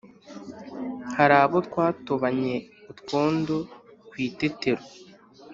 [1.17, 2.55] hari abo twatobanye
[2.91, 3.55] utwondo
[4.07, 4.83] kw’itetero